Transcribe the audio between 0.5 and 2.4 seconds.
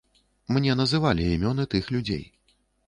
Мне называлі імёны тых людзей.